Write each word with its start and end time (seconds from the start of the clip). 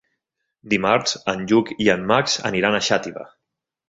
Dimarts 0.73 1.13
en 1.33 1.43
Lluc 1.51 1.69
i 1.87 1.89
en 1.95 2.07
Max 2.13 2.39
aniran 2.51 2.79
a 2.79 2.81
Xàtiva. 2.89 3.27